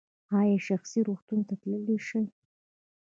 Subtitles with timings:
[0.39, 2.23] ایا شخصي روغتون ته تللی شئ؟